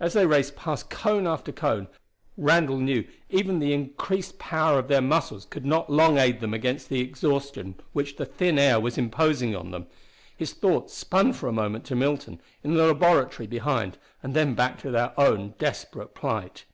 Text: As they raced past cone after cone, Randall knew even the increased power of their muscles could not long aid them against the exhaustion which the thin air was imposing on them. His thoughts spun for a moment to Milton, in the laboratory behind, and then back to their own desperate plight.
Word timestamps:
As 0.00 0.14
they 0.14 0.24
raced 0.24 0.56
past 0.56 0.88
cone 0.88 1.26
after 1.26 1.52
cone, 1.52 1.88
Randall 2.38 2.78
knew 2.78 3.06
even 3.28 3.58
the 3.58 3.74
increased 3.74 4.38
power 4.38 4.78
of 4.78 4.88
their 4.88 5.02
muscles 5.02 5.44
could 5.44 5.66
not 5.66 5.90
long 5.90 6.16
aid 6.16 6.40
them 6.40 6.54
against 6.54 6.88
the 6.88 7.02
exhaustion 7.02 7.74
which 7.92 8.16
the 8.16 8.24
thin 8.24 8.58
air 8.58 8.80
was 8.80 8.96
imposing 8.96 9.54
on 9.54 9.70
them. 9.70 9.86
His 10.34 10.54
thoughts 10.54 10.94
spun 10.94 11.34
for 11.34 11.50
a 11.50 11.52
moment 11.52 11.84
to 11.84 11.94
Milton, 11.94 12.40
in 12.64 12.72
the 12.72 12.86
laboratory 12.86 13.46
behind, 13.46 13.98
and 14.22 14.32
then 14.32 14.54
back 14.54 14.78
to 14.78 14.90
their 14.90 15.12
own 15.20 15.52
desperate 15.58 16.14
plight. 16.14 16.64